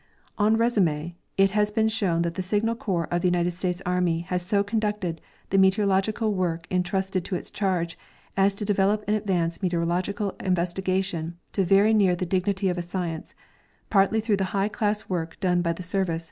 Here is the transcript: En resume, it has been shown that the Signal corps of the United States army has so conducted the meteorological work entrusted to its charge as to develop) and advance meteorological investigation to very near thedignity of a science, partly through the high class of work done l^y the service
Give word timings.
En 0.39 0.57
resume, 0.57 1.13
it 1.37 1.51
has 1.51 1.69
been 1.69 1.87
shown 1.87 2.23
that 2.23 2.33
the 2.33 2.41
Signal 2.41 2.73
corps 2.73 3.05
of 3.11 3.21
the 3.21 3.27
United 3.27 3.51
States 3.51 3.83
army 3.85 4.21
has 4.21 4.41
so 4.43 4.63
conducted 4.63 5.21
the 5.51 5.59
meteorological 5.59 6.33
work 6.33 6.65
entrusted 6.71 7.23
to 7.23 7.35
its 7.35 7.51
charge 7.51 7.99
as 8.35 8.55
to 8.55 8.65
develop) 8.65 9.03
and 9.07 9.15
advance 9.15 9.61
meteorological 9.61 10.31
investigation 10.39 11.37
to 11.51 11.63
very 11.63 11.93
near 11.93 12.15
thedignity 12.15 12.67
of 12.71 12.79
a 12.79 12.81
science, 12.81 13.35
partly 13.91 14.19
through 14.19 14.37
the 14.37 14.45
high 14.57 14.69
class 14.69 15.03
of 15.03 15.09
work 15.11 15.39
done 15.39 15.61
l^y 15.61 15.75
the 15.75 15.83
service 15.83 16.19